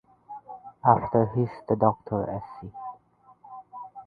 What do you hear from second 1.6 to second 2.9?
to Doctor sc.